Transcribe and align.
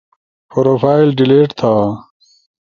پروفائل 0.51 1.07
ڈیلیٹ 1.17 1.49
تھا 1.59 1.73